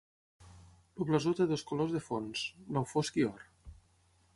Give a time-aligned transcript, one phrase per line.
[1.01, 3.51] El blasó té dos colors de fons: blau fosc i or.